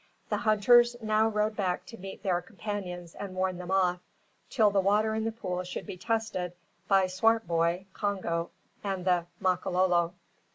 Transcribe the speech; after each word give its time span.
The 0.29 0.37
hunters 0.37 0.95
now 0.99 1.27
rode 1.27 1.55
back 1.55 1.85
to 1.85 1.95
meet 1.97 2.23
their 2.23 2.41
companions 2.41 3.13
and 3.13 3.35
warn 3.35 3.59
them 3.59 3.69
off, 3.69 3.99
till 4.49 4.71
the 4.71 4.79
water 4.81 5.13
in 5.13 5.25
the 5.25 5.31
pool 5.31 5.63
should 5.63 5.85
be 5.85 5.95
tested 5.95 6.53
by 6.87 7.05
Swartboy, 7.05 7.85
Congo, 7.93 8.49
and 8.83 9.05
the 9.05 9.27
Makololo. 9.39 10.15